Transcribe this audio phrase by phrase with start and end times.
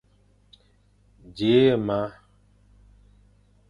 [1.33, 1.99] Dji ye ma.